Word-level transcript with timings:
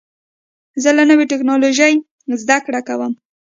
زه 0.81 0.89
له 0.97 1.03
نوې 1.09 1.25
ټکنالوژۍ 1.31 1.93
زده 2.41 2.57
کړه 2.65 2.81
کوم. 2.87 3.13